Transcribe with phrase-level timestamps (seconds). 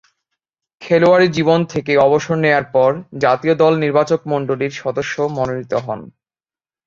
[0.81, 2.91] খেলোয়াড়ী জীবন থেকে অবসর নেয়ার পর
[3.21, 5.99] জাতীয় দল নির্বাচকমণ্ডলীর সদস্য মনোনীত হন।